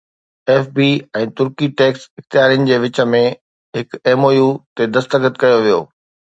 [0.51, 0.87] F B
[1.19, 3.21] ۽ ترڪي tax اختيارين جي وچ ۾
[3.81, 5.81] هڪ ايم او يو تي دستخط ڪيو ويو